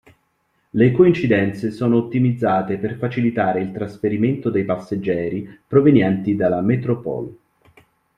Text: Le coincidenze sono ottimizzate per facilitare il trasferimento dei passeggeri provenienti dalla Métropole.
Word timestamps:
Le 0.71 0.91
coincidenze 0.93 1.69
sono 1.69 1.95
ottimizzate 1.97 2.77
per 2.79 2.95
facilitare 2.97 3.61
il 3.61 3.71
trasferimento 3.71 4.49
dei 4.49 4.65
passeggeri 4.65 5.47
provenienti 5.67 6.35
dalla 6.35 6.61
Métropole. 6.61 7.35